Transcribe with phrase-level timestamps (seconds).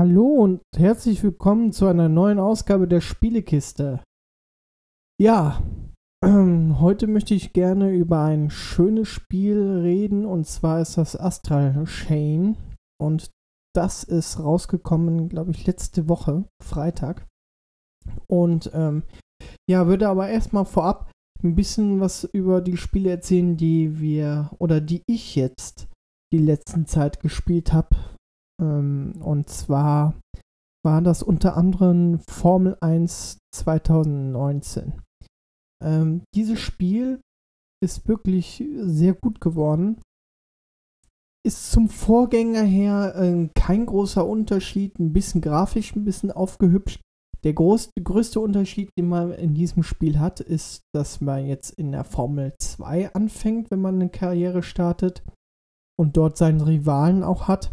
[0.00, 4.02] Hallo und herzlich willkommen zu einer neuen Ausgabe der Spielekiste.
[5.20, 5.62] Ja,
[6.24, 12.56] heute möchte ich gerne über ein schönes Spiel reden und zwar ist das Astral Chain
[12.98, 13.30] und
[13.76, 17.28] das ist rausgekommen, glaube ich, letzte Woche, Freitag.
[18.26, 19.02] Und ähm,
[19.68, 21.12] ja, würde aber erstmal vorab
[21.42, 25.88] ein bisschen was über die Spiele erzählen, die wir oder die ich jetzt
[26.32, 27.94] die letzten Zeit gespielt habe.
[28.60, 30.14] Ähm, und zwar
[30.84, 34.94] war das unter anderem Formel 1 2019.
[35.82, 37.20] Ähm, dieses Spiel
[37.82, 40.00] ist wirklich sehr gut geworden.
[41.46, 47.00] Ist zum Vorgänger her äh, kein großer Unterschied, ein bisschen grafisch, ein bisschen aufgehübscht.
[47.44, 51.92] Der groß, größte Unterschied, den man in diesem Spiel hat, ist, dass man jetzt in
[51.92, 55.22] der Formel 2 anfängt, wenn man eine Karriere startet
[55.98, 57.72] und dort seinen Rivalen auch hat.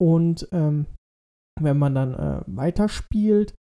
[0.00, 0.86] Und ähm,
[1.60, 3.54] wenn man dann äh, weiterspielt,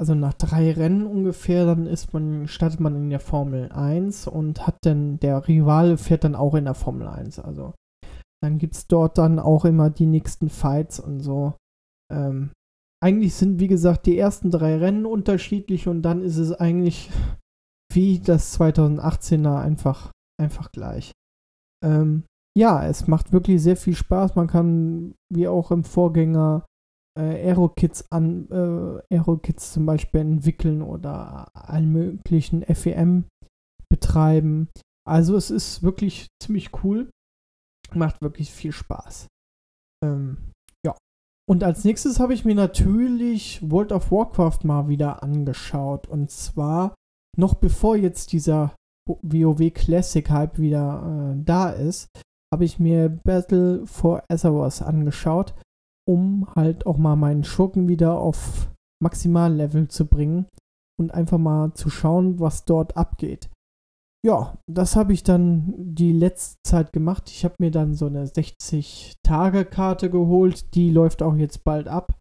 [0.00, 4.66] also nach drei Rennen ungefähr, dann ist man, startet man in der Formel 1 und
[4.66, 7.38] hat dann, der Rivale fährt dann auch in der Formel 1.
[7.38, 7.74] Also
[8.42, 11.54] dann gibt es dort dann auch immer die nächsten Fights und so.
[12.12, 12.52] Ähm,
[13.02, 17.10] eigentlich sind, wie gesagt, die ersten drei Rennen unterschiedlich und dann ist es eigentlich
[17.92, 20.10] wie das 2018er einfach,
[20.40, 21.12] einfach gleich.
[21.84, 22.24] Ähm,
[22.56, 24.36] ja, es macht wirklich sehr viel Spaß.
[24.36, 26.64] Man kann, wie auch im Vorgänger,
[27.18, 33.24] äh, Aero-Kits an, äh, Aero-Kits zum Beispiel entwickeln oder allen möglichen FEM
[33.90, 34.68] betreiben.
[35.06, 37.10] Also es ist wirklich ziemlich cool.
[37.92, 39.28] Macht wirklich viel Spaß.
[40.04, 40.52] Ähm,
[40.84, 40.96] ja.
[41.48, 46.08] Und als nächstes habe ich mir natürlich World of Warcraft mal wieder angeschaut.
[46.08, 46.94] Und zwar
[47.36, 48.74] noch bevor jetzt dieser
[49.06, 52.08] WoW Classic Hype wieder äh, da ist,
[52.54, 55.56] habe ich mir Battle for Azeroth angeschaut,
[56.08, 58.70] um halt auch mal meinen Schurken wieder auf
[59.02, 60.46] Maximallevel zu bringen
[60.96, 63.50] und einfach mal zu schauen, was dort abgeht.
[64.24, 67.28] Ja, das habe ich dann die letzte Zeit gemacht.
[67.28, 70.76] Ich habe mir dann so eine 60-Tage-Karte geholt.
[70.76, 72.16] Die läuft auch jetzt bald ab.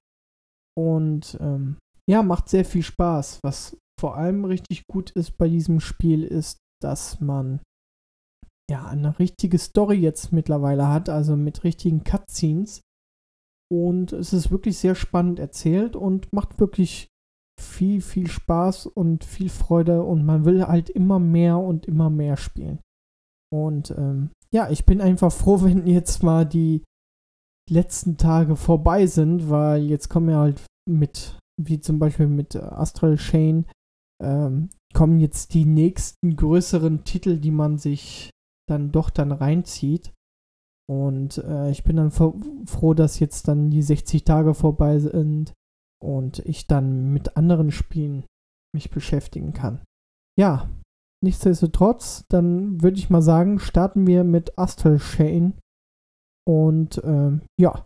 [0.75, 1.77] Und ähm,
[2.09, 3.41] ja, macht sehr viel Spaß.
[3.43, 7.61] Was vor allem richtig gut ist bei diesem Spiel, ist, dass man
[8.69, 12.81] ja, eine richtige Story jetzt mittlerweile hat, also mit richtigen Cutscenes.
[13.71, 17.07] Und es ist wirklich sehr spannend erzählt und macht wirklich
[17.59, 22.37] viel, viel Spaß und viel Freude und man will halt immer mehr und immer mehr
[22.37, 22.79] spielen.
[23.51, 26.83] Und ähm, ja, ich bin einfach froh, wenn jetzt mal die
[27.69, 33.15] letzten Tage vorbei sind, weil jetzt kommen ja halt mit, wie zum Beispiel mit Astral
[33.15, 33.65] Chain,
[34.21, 38.29] ähm, kommen jetzt die nächsten größeren Titel, die man sich
[38.69, 40.13] dann doch dann reinzieht.
[40.89, 45.53] Und äh, ich bin dann froh, dass jetzt dann die 60 Tage vorbei sind
[46.03, 48.25] und ich dann mit anderen Spielen
[48.75, 49.81] mich beschäftigen kann.
[50.37, 50.69] Ja,
[51.23, 55.57] nichtsdestotrotz, dann würde ich mal sagen, starten wir mit Astral Chain.
[56.45, 57.85] Und ähm, ja,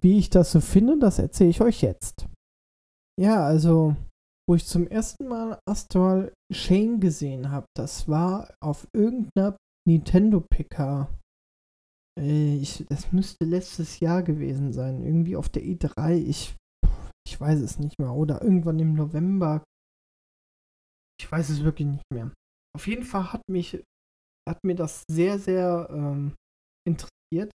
[0.00, 2.26] wie ich das so finde, das erzähle ich euch jetzt.
[3.20, 3.94] Ja, also
[4.48, 11.08] wo ich zum ersten Mal Astral Chain gesehen habe, das war auf irgendeiner Nintendo PK.
[12.18, 15.02] Äh, ich, das müsste letztes Jahr gewesen sein.
[15.04, 16.14] Irgendwie auf der E3.
[16.14, 16.54] Ich,
[17.26, 18.12] ich weiß es nicht mehr.
[18.12, 19.64] Oder irgendwann im November.
[21.20, 22.32] Ich weiß es wirklich nicht mehr.
[22.76, 23.82] Auf jeden Fall hat mich,
[24.48, 26.34] hat mir das sehr, sehr ähm,
[26.86, 27.50] interessiert.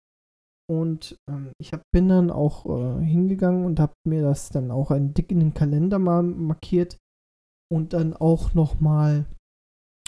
[0.69, 4.92] Und ähm, ich hab, bin dann auch äh, hingegangen und habe mir das dann auch
[4.92, 6.98] ein dick in den Kalender mal markiert
[7.70, 9.26] und dann auch noch mal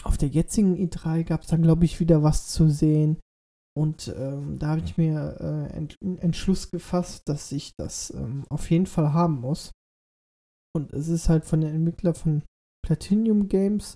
[0.02, 3.18] auf der jetzigen E3 gab es dann glaube ich wieder was zu sehen
[3.76, 8.70] und ähm, da habe ich mir äh, Ent Entschluss gefasst, dass ich das ähm, auf
[8.70, 9.72] jeden Fall haben muss.
[10.74, 12.42] Und es ist halt von den Entwicklern von
[12.84, 13.94] Platinum Games.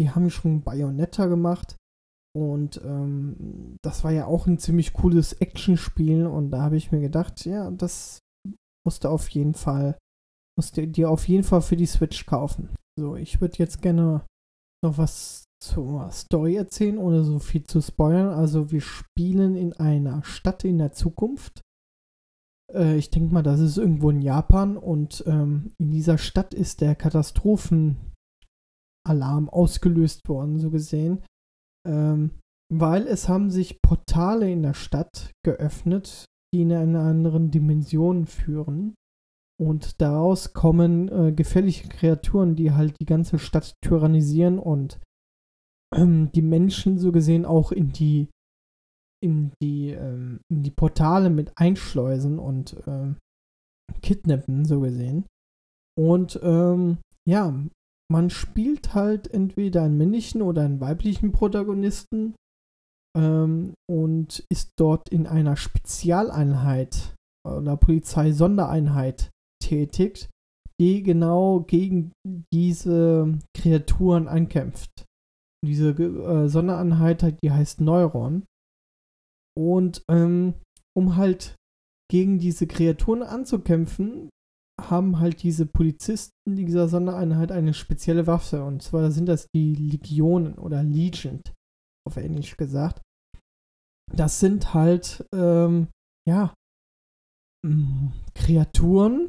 [0.00, 1.76] Die haben schon Bayonetta gemacht.
[2.34, 6.26] Und ähm, das war ja auch ein ziemlich cooles Actionspiel.
[6.26, 8.18] Und da habe ich mir gedacht, ja, das
[8.84, 9.98] musste auf jeden Fall,
[10.58, 12.74] musste dir auf jeden Fall für die Switch kaufen.
[12.98, 14.26] So, ich würde jetzt gerne
[14.84, 18.28] noch was zur Story erzählen, ohne so viel zu spoilern.
[18.28, 21.62] Also, wir spielen in einer Stadt in der Zukunft.
[22.72, 24.76] Äh, ich denke mal, das ist irgendwo in Japan.
[24.76, 27.98] Und ähm, in dieser Stadt ist der Katastrophenalarm
[29.48, 31.24] ausgelöst worden, so gesehen.
[31.88, 32.38] Ähm,
[32.72, 36.24] weil es haben sich Portale in der Stadt geöffnet,
[36.54, 38.94] die in eine anderen Dimension führen.
[39.62, 44.98] Und daraus kommen äh, gefährliche Kreaturen, die halt die ganze Stadt tyrannisieren und
[45.94, 48.28] ähm, die Menschen so gesehen auch in die
[49.22, 53.18] in die ähm, in die Portale mit einschleusen und ähm,
[54.00, 55.26] kidnappen, so gesehen.
[55.96, 57.54] Und ähm, ja,
[58.10, 62.34] man spielt halt entweder einen männlichen oder einen weiblichen Protagonisten
[63.16, 67.14] ähm, und ist dort in einer Spezialeinheit
[67.46, 69.30] oder Polizei-Sondereinheit
[69.72, 70.28] tätig,
[70.80, 72.12] die genau gegen
[72.52, 74.90] diese Kreaturen ankämpft.
[75.64, 78.44] Diese äh, Sondereinheit, die heißt Neuron.
[79.56, 80.54] Und ähm,
[80.96, 81.56] um halt
[82.10, 84.28] gegen diese Kreaturen anzukämpfen,
[84.80, 88.64] haben halt diese Polizisten dieser Sondereinheit eine spezielle Waffe.
[88.64, 91.40] Und zwar sind das die Legionen oder Legion,
[92.06, 93.00] auf Englisch gesagt.
[94.14, 95.88] Das sind halt, ähm,
[96.28, 96.52] ja,
[98.34, 99.28] Kreaturen,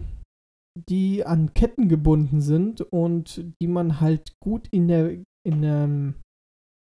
[0.89, 5.11] die an Ketten gebunden sind und die man halt gut in der,
[5.45, 6.15] in dem,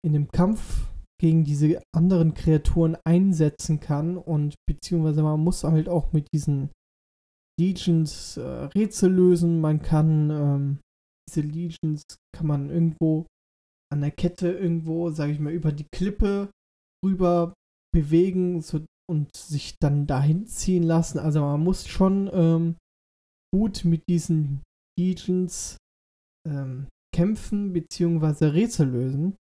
[0.05, 0.89] in dem Kampf
[1.19, 6.69] gegen diese anderen Kreaturen einsetzen kann und beziehungsweise man muss halt auch mit diesen
[7.59, 9.61] Legions äh, Rätsel lösen.
[9.61, 10.79] Man kann ähm,
[11.29, 12.03] diese Legions
[12.35, 13.25] kann man irgendwo
[13.91, 16.49] an der Kette irgendwo, sage ich mal, über die Klippe
[17.05, 17.53] rüber
[17.93, 21.19] bewegen so, und sich dann dahin ziehen lassen.
[21.19, 22.75] Also man muss schon ähm,
[23.53, 24.63] gut mit diesen
[24.99, 25.77] Legions
[26.49, 28.47] ähm, kämpfen bzw.
[28.47, 29.35] Rätsel lösen.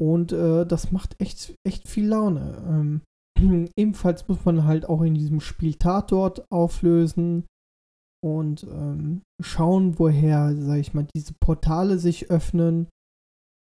[0.00, 3.02] Und äh, das macht echt, echt viel Laune.
[3.38, 7.46] Ähm, ebenfalls muss man halt auch in diesem Spiel Tatort auflösen
[8.24, 12.88] und ähm, schauen, woher, sag ich mal, diese Portale sich öffnen.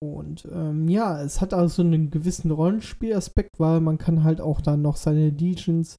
[0.03, 4.81] Und ähm, ja, es hat also einen gewissen Rollenspielaspekt, weil man kann halt auch dann
[4.81, 5.95] noch seine Legions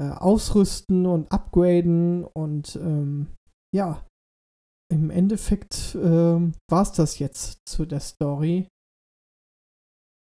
[0.00, 3.28] äh, ausrüsten und upgraden und ähm,
[3.74, 4.04] ja,
[4.90, 8.68] im Endeffekt äh, war es das jetzt zu der Story.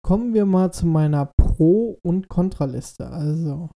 [0.05, 3.09] Kommen wir mal zu meiner Pro- und Kontraliste.
[3.09, 3.71] Also,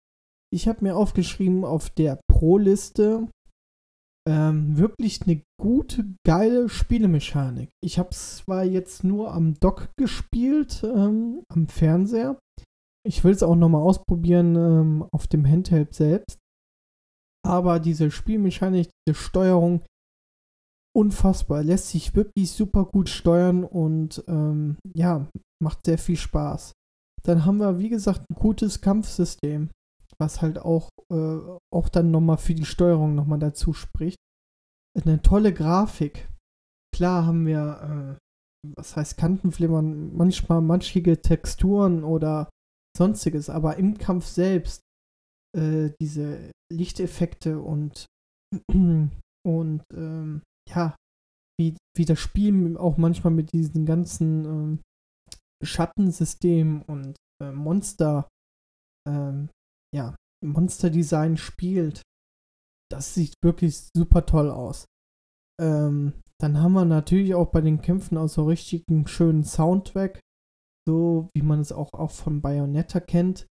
[0.52, 3.28] ich habe mir aufgeschrieben, auf der Pro-Liste
[4.28, 7.70] ähm, wirklich eine gute, geile Spielemechanik.
[7.84, 12.40] Ich habe es zwar jetzt nur am Dock gespielt, ähm, am Fernseher.
[13.06, 16.40] Ich will es auch nochmal ausprobieren ähm, auf dem Handheld selbst.
[17.46, 19.84] Aber diese Spielmechanik, diese Steuerung,
[20.96, 21.62] unfassbar.
[21.64, 25.28] Lässt sich wirklich super gut steuern und ähm, ja,
[25.62, 26.72] macht sehr viel Spaß.
[27.24, 29.70] Dann haben wir, wie gesagt, ein gutes Kampfsystem,
[30.18, 31.40] was halt auch, äh,
[31.74, 34.18] auch dann nochmal für die Steuerung nochmal dazu spricht.
[34.98, 36.30] Eine tolle Grafik.
[36.96, 42.50] Klar haben wir, äh, was heißt Kantenflimmern, manchmal manchige Texturen oder
[42.96, 44.82] sonstiges, aber im Kampf selbst
[45.56, 48.06] äh, diese Lichteffekte und
[48.74, 50.96] und ähm, ja,
[51.60, 54.80] wie, wie das Spiel auch manchmal mit diesen ganzen ähm,
[55.64, 58.28] Schattensystem und äh, Monster,
[59.08, 59.50] ähm,
[59.96, 62.02] ja, Monsterdesign spielt.
[62.92, 64.86] Das sieht wirklich super toll aus.
[65.62, 70.20] Ähm, dann haben wir natürlich auch bei den Kämpfen auch so richtigen schönen Soundtrack,
[70.88, 73.48] so wie man es auch, auch von Bayonetta kennt.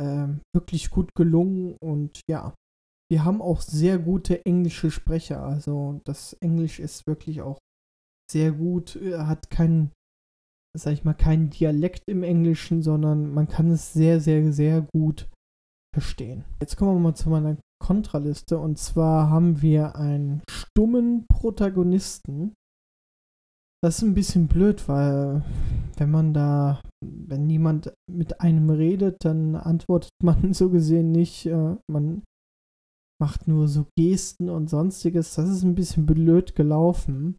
[0.00, 2.52] Ähm, wirklich gut gelungen und ja,
[3.08, 5.42] wir haben auch sehr gute englische Sprecher.
[5.42, 7.58] Also das Englisch ist wirklich auch
[8.28, 9.92] sehr gut, hat keinen
[10.76, 15.28] sag ich mal, kein Dialekt im Englischen, sondern man kann es sehr, sehr, sehr gut
[15.94, 16.44] verstehen.
[16.60, 22.54] Jetzt kommen wir mal zu meiner Kontraliste und zwar haben wir einen stummen Protagonisten.
[23.82, 25.44] Das ist ein bisschen blöd, weil
[26.00, 31.46] wenn man da, wenn niemand mit einem redet, dann antwortet man so gesehen nicht.
[31.46, 32.22] Äh, man
[33.20, 35.34] macht nur so Gesten und sonstiges.
[35.34, 37.36] Das ist ein bisschen blöd gelaufen.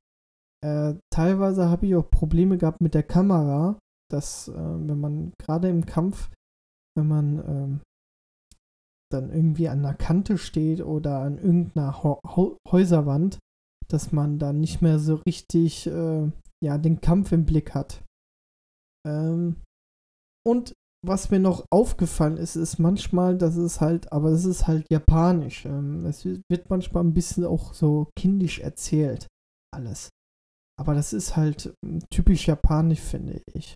[0.63, 3.77] Äh, teilweise habe ich auch Probleme gehabt mit der Kamera,
[4.09, 6.31] dass äh, wenn man gerade im Kampf,
[6.97, 7.81] wenn man ähm,
[9.11, 13.37] dann irgendwie an einer Kante steht oder an irgendeiner Ho Häuserwand,
[13.87, 16.31] dass man dann nicht mehr so richtig äh,
[16.63, 18.03] ja, den Kampf im Blick hat.
[19.05, 19.61] Ähm,
[20.45, 20.73] und
[21.05, 25.65] was mir noch aufgefallen ist, ist manchmal, dass es halt, aber es ist halt japanisch.
[25.65, 29.27] Ähm, es wird manchmal ein bisschen auch so kindisch erzählt.
[29.73, 30.09] Alles.
[30.79, 33.75] Aber das ist halt hm, typisch japanisch, finde ich.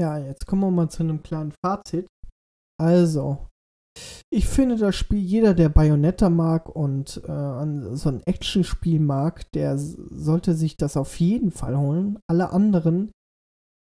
[0.00, 2.06] Ja, jetzt kommen wir mal zu einem kleinen Fazit.
[2.80, 3.48] Also,
[4.32, 9.76] ich finde das Spiel, jeder, der Bayonetta mag und äh, so ein Actionspiel mag, der
[9.76, 12.20] sollte sich das auf jeden Fall holen.
[12.30, 13.10] Alle anderen,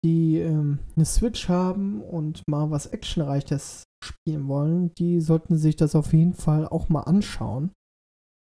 [0.04, 5.96] die ähm, eine Switch haben und mal was Actionreiches spielen wollen, die sollten sich das
[5.96, 7.72] auf jeden Fall auch mal anschauen.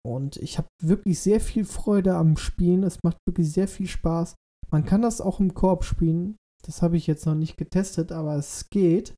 [0.04, 2.84] Und ich habe wirklich sehr viel Freude am Spielen.
[2.84, 4.36] Es macht wirklich sehr viel Spaß.
[4.72, 6.38] Man kann das auch im Korb spielen.
[6.64, 9.14] Das habe ich jetzt noch nicht getestet, aber es geht.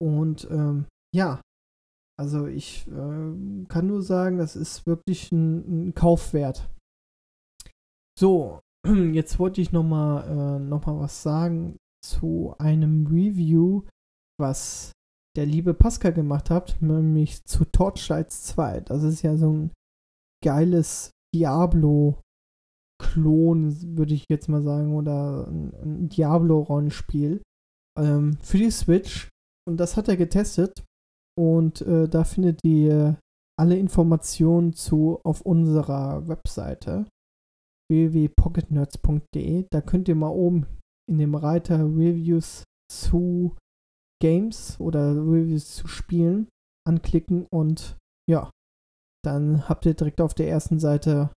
[0.00, 1.40] Und ähm, ja,
[2.18, 6.68] Also ich äh, kann nur sagen, das ist wirklich ein, ein Kaufwert.
[8.18, 8.60] So,
[9.12, 13.82] jetzt wollte ich nochmal äh, noch was sagen zu einem Review,
[14.38, 14.92] was
[15.36, 18.80] der liebe Pascal gemacht hat, nämlich zu Torchlights 2.
[18.80, 19.70] Das ist ja so ein
[20.44, 22.18] geiles Diablo-Klon,
[23.98, 27.42] würde ich jetzt mal sagen, oder ein, ein Diablo-Rollenspiel
[27.98, 29.28] ähm, für die Switch.
[29.68, 30.84] Und das hat er getestet.
[31.38, 33.18] Und äh, da findet ihr
[33.58, 37.04] alle Informationen zu auf unserer Webseite
[37.90, 39.66] www.pocketnerds.de.
[39.70, 40.66] Da könnt ihr mal oben
[41.08, 43.56] in dem Reiter Reviews zu
[44.22, 46.48] Games oder Reviews zu Spielen
[46.86, 47.96] anklicken und
[48.30, 48.50] ja,
[49.24, 51.30] dann habt ihr direkt auf der ersten Seite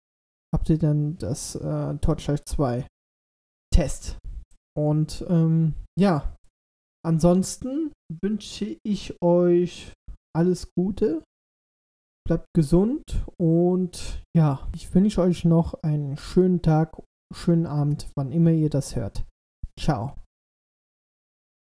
[0.53, 2.87] habt ihr dann das äh, Torchlight 2
[3.73, 4.17] Test.
[4.77, 6.35] Und ähm, ja,
[7.05, 7.91] ansonsten
[8.21, 9.93] wünsche ich euch
[10.35, 11.23] alles Gute,
[12.29, 16.95] bleibt gesund und ja, ich wünsche euch noch einen schönen Tag,
[17.33, 19.25] schönen Abend, wann immer ihr das hört.
[19.79, 20.15] Ciao.